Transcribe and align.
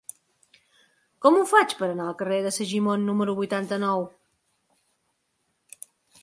Com 1.25 1.35
ho 1.39 1.43
faig 1.51 1.75
per 1.81 1.85
anar 1.89 2.07
al 2.11 2.17
carrer 2.21 2.39
de 2.45 2.53
Segimon 2.55 3.05
número 3.11 3.37
vuitanta-nou? 3.41 4.07